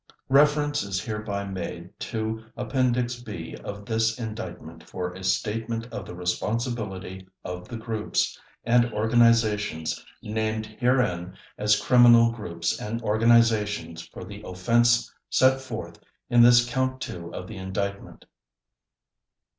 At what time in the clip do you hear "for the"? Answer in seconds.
14.01-14.41